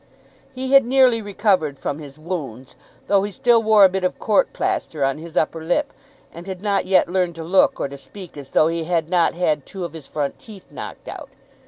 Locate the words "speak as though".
7.99-8.67